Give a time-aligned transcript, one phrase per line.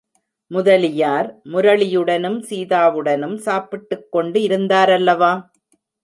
[0.51, 5.31] முதலியார், முரளியுடனும் சீதாவுடனும் சாப்பிட்டுக் கொண்டு இருந்தாரல்லவா?